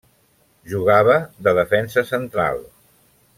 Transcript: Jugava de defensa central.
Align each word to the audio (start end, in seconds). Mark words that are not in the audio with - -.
Jugava 0.71 1.17
de 1.49 1.53
defensa 1.59 2.05
central. 2.13 2.65